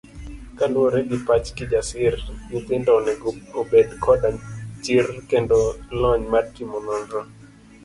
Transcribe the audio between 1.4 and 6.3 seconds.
Kijasir, nyithindo onego obed koda chir kendo lony